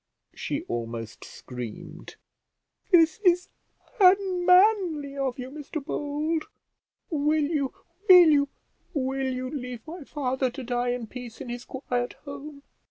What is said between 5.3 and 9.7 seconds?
you, Mr Bold. Will you, will you, will you